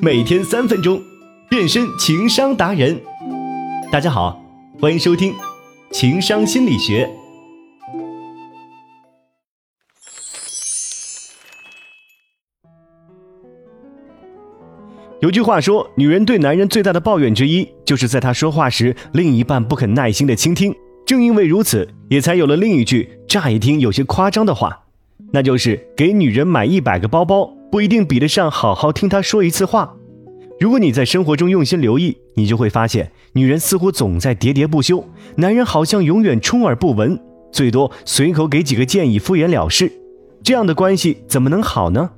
[0.00, 1.02] 每天三分钟，
[1.50, 3.00] 变身情商达人。
[3.90, 4.40] 大家好，
[4.80, 5.32] 欢迎收听
[5.90, 7.04] 《情商心理学》。
[15.20, 20.72] 有句话说，女人对男人最大的抱怨之一，就是在他说话时，另一半不肯耐心的倾听。
[21.04, 24.84] 正因为如此，也才有了另一句乍一听有些夸张的话。
[25.32, 29.94] 那就是给女人买一百个包包，不一定比得上好好听她说一次话。
[30.58, 35.06] 如果你在生活中用心留意，你就会发现，女人似乎总在喋喋不休，
[35.36, 37.18] 男人好像永远充耳不闻，
[37.52, 39.92] 最多随口给几个建议，敷衍了事。
[40.42, 42.10] 这样的关系怎么能好呢？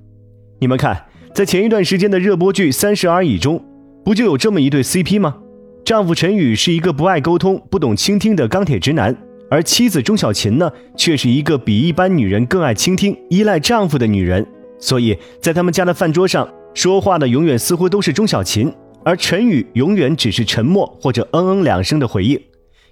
[0.60, 3.62] 你们看，在前一段时间的热播剧《三十而已》中，
[4.04, 5.36] 不就有这么一对 CP 吗？
[5.84, 9.16] 丈夫陈宇是一个不爱沟通、不懂倾听的钢铁直男。
[9.50, 14.46] 而妻子钟小琴呢，却是一个比一般女人更爱倾听、依赖丈夫的女人。
[14.80, 18.72] 所以在他们家的饭桌上，说话的永远似乎都是钟小琴，
[19.04, 22.40] 而陈宇永远只是沉默或者嗯嗯两声的回应。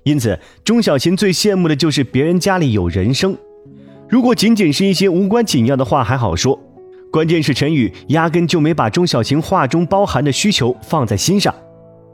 [0.04, 3.36] 因此，钟小琴最羡慕的就是别人家里有人声。
[4.08, 6.58] 如果仅仅是一些无关紧要的话还好说，
[7.10, 11.54] 关键是陈宇压根就没把钟小琴话中包含的需求放在心上，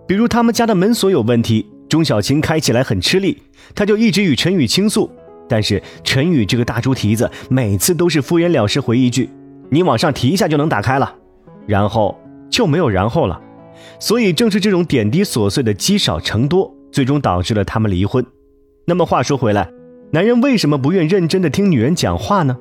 [0.07, 1.67] 比如他们家的门锁有问题。
[1.87, 3.41] 钟小琴开起来很吃力，
[3.75, 5.09] 她就一直与陈宇倾诉，
[5.49, 9.29] 但是陈宇这个大猪蹄子每次都是敷衍了事回一句
[9.71, 11.15] ：“你往上提一下就能打开了。”
[11.67, 12.19] 然后
[12.51, 13.41] 就没有然后了。
[13.99, 18.25] 所以正是这种点滴琐碎的积少成多，最终导致了他们离婚。
[18.87, 19.69] 那么话说回来，
[20.11, 22.57] 男人为什么不愿认真的听女人讲话呢？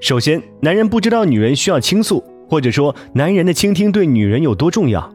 [0.00, 5.12] 首先，男人不知道女人需要倾诉，或者说男人的倾听对女人有多重要。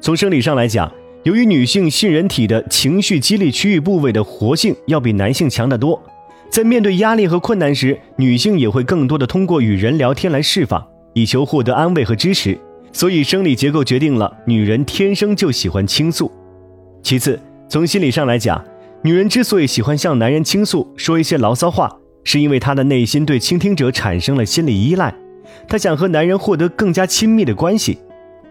[0.00, 0.90] 从生理上来讲。
[1.24, 5.98] 由于女性杏仁体的情绪激励区域部位的活性要比男性强得多，
[6.54, 12.56] 在面对压力和困难时，女性也会更多的通过与人聊天来释放，以求获得安慰和支持。
[12.92, 16.30] 所以，生理结构决定了女人天生就喜欢倾诉。
[17.02, 18.64] 其次，从心理上来讲，
[19.02, 21.90] 女人之所以喜欢向男人倾诉，说一些牢骚话，
[22.22, 25.12] 是因为她的内心对倾听者产生了心理依赖，
[25.66, 27.98] 她想和男人获得更加亲密的关系。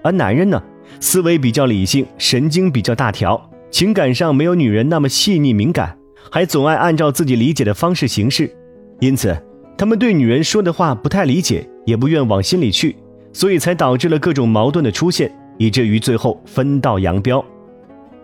[0.02, 0.62] 而男人呢？
[1.00, 5.96] 思维比较理性，神经比较大条，情感上没有女人那么细腻敏感，
[6.32, 8.50] 还总爱按照自己理解的方式行事，
[9.00, 9.38] 因此
[9.78, 12.96] 他们对女人说的话不太理解，也不愿往心里去，
[13.32, 17.44] 所以才导致了各种矛盾的出现，以至于最后分道扬镳。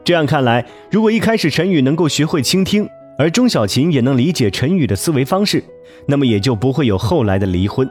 [0.04, 2.88] 这样看来，如果一开始陈宇能够学会倾听，
[3.18, 5.64] 而钟小琴也能理解陈宇的思维方式，
[6.06, 7.90] 那么也就不会有后来的离婚。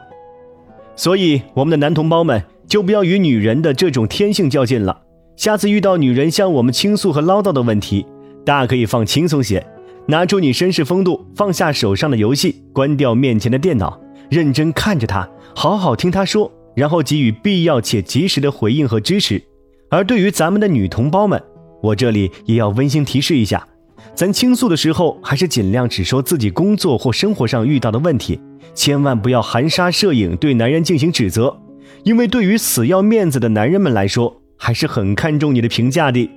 [0.95, 2.43] 所以，我们的男同胞们。
[2.69, 5.01] 就不要与女人的这种天性较劲了。
[5.35, 8.05] 下次遇到女人向我们倾诉和唠叨的问题，
[8.45, 9.65] 大可以放轻松些，
[10.09, 19.39] 拿出你绅士风度，放下手上的游戏，关掉面前的电脑，认真看着他，好好听他说，然后给予必要且及时的回应和支持。
[19.87, 21.39] 而对于咱们的女同胞们，
[21.83, 23.67] 我这里也要温馨提示一下，
[24.15, 28.41] 咱倾诉的时候，还是尽量只说自己工作或生活上遇到的问题，
[28.73, 31.55] 千万不要含沙射影对男人进行指责。
[32.03, 36.27] 因为对于死要面子的男人们来说，还是很看重你的评价的。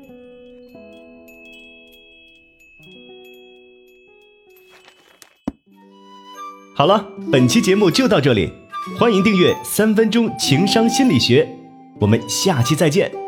[6.83, 8.51] 好了，本期节目就到这里，
[8.99, 11.45] 欢迎订阅《三分钟情商心理学》，
[12.01, 13.22] 我们下期再见。